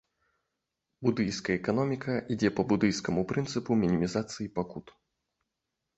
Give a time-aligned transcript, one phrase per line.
[1.07, 4.87] Будыйская эканоміка ідзе па будыйскаму прынцыпу мінімізацыі пакут.